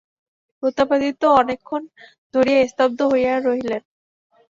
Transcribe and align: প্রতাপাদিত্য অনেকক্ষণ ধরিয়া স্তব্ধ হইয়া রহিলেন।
প্রতাপাদিত্য 0.63 1.21
অনেকক্ষণ 1.41 1.81
ধরিয়া 2.33 2.59
স্তব্ধ 2.67 2.99
হইয়া 3.11 3.33
রহিলেন। 3.39 3.81